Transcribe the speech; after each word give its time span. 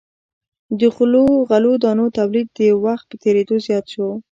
د 0.79 0.81
غلو 1.49 1.71
دانو 1.83 2.05
تولید 2.17 2.47
د 2.59 2.61
وخت 2.85 3.05
په 3.09 3.15
تیریدو 3.23 3.55
زیات 3.65 3.85
شو. 3.93 4.07